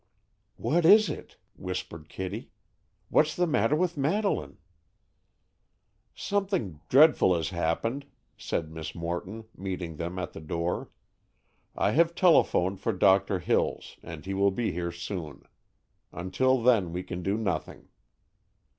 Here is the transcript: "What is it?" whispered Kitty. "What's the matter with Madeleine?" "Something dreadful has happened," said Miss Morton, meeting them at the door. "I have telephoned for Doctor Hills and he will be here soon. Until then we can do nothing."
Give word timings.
"What 0.57 0.83
is 0.83 1.11
it?" 1.11 1.37
whispered 1.55 2.09
Kitty. 2.09 2.49
"What's 3.09 3.35
the 3.35 3.45
matter 3.45 3.75
with 3.75 3.97
Madeleine?" 3.97 4.57
"Something 6.15 6.79
dreadful 6.89 7.35
has 7.35 7.49
happened," 7.51 8.07
said 8.35 8.71
Miss 8.71 8.95
Morton, 8.95 9.45
meeting 9.55 9.97
them 9.97 10.17
at 10.17 10.33
the 10.33 10.41
door. 10.41 10.89
"I 11.75 11.91
have 11.91 12.15
telephoned 12.15 12.79
for 12.79 12.93
Doctor 12.93 13.37
Hills 13.37 13.97
and 14.01 14.25
he 14.25 14.33
will 14.33 14.49
be 14.49 14.71
here 14.71 14.91
soon. 14.91 15.43
Until 16.11 16.59
then 16.63 16.91
we 16.91 17.03
can 17.03 17.21
do 17.21 17.37
nothing." 17.37 17.87